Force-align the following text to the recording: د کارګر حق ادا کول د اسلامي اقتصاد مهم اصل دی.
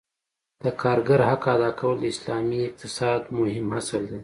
د 0.63 0.65
کارګر 0.81 1.21
حق 1.29 1.43
ادا 1.55 1.69
کول 1.79 1.95
د 2.01 2.05
اسلامي 2.13 2.59
اقتصاد 2.67 3.21
مهم 3.37 3.67
اصل 3.79 4.03
دی. 4.11 4.19